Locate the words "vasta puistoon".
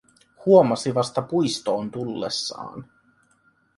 0.95-1.91